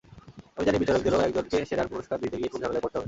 আমি 0.55 0.65
জানি 0.67 0.77
বিচারকদেরও 0.79 1.25
একজনকে 1.27 1.57
সেরার 1.69 1.91
পুরস্কার 1.91 2.17
দিতে 2.23 2.35
গিয়ে 2.37 2.51
খুব 2.51 2.61
ঝামেলায় 2.61 2.83
পড়তে 2.83 2.95
হবে। 2.95 2.99